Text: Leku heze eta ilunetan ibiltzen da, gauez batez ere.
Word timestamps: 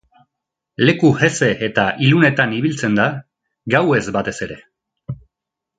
Leku 0.89 1.11
heze 1.25 1.49
eta 1.67 1.83
ilunetan 2.07 2.57
ibiltzen 2.61 2.99
da, 3.01 3.07
gauez 3.77 4.05
batez 4.19 4.39
ere. 4.49 4.63